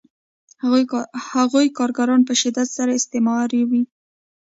هغوی 1.37 1.67
کارګران 1.77 2.21
په 2.27 2.33
شدت 2.41 2.67
سره 2.77 2.91
استثماروي 2.99 3.83